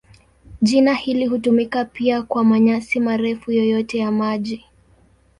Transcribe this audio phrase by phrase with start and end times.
[0.61, 4.65] Jina hili hutumika pia kwa manyasi marefu yoyote ya maji.